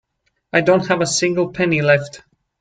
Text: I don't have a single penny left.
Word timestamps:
I 0.51 0.61
don't 0.61 0.87
have 0.87 1.01
a 1.01 1.05
single 1.05 1.53
penny 1.53 1.83
left. 1.83 2.23